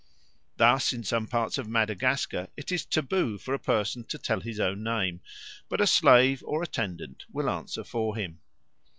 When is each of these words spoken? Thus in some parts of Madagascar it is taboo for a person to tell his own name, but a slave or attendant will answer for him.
Thus 0.57 0.93
in 0.93 1.03
some 1.03 1.27
parts 1.27 1.59
of 1.59 1.67
Madagascar 1.67 2.47
it 2.57 2.71
is 2.71 2.87
taboo 2.87 3.37
for 3.37 3.53
a 3.53 3.59
person 3.59 4.03
to 4.05 4.17
tell 4.17 4.39
his 4.39 4.59
own 4.59 4.81
name, 4.81 5.21
but 5.69 5.79
a 5.79 5.85
slave 5.85 6.41
or 6.47 6.63
attendant 6.63 7.25
will 7.31 7.47
answer 7.47 7.83
for 7.83 8.15
him. 8.15 8.39